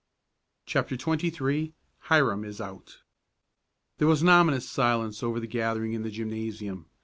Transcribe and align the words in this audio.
CHAPTER 0.65 0.95
XXIII 0.97 1.75
HIRAM 1.99 2.43
IS 2.43 2.59
OUT 2.59 3.01
There 3.99 4.07
was 4.07 4.23
an 4.23 4.29
ominous 4.29 4.67
silence 4.67 5.21
over 5.21 5.39
the 5.39 5.45
gathering 5.45 5.93
in 5.93 6.01
the 6.01 6.09
gymnasium. 6.09 6.87